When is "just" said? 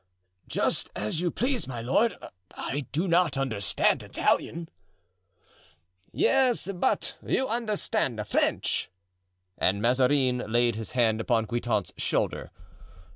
0.47-0.89